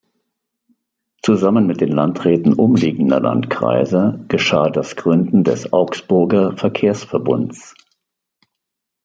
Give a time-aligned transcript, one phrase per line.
[1.21, 7.75] Zusammen mit den Landräten umliegender Landkreise geschah das Gründen des Augsburger Verkehrsverbunds.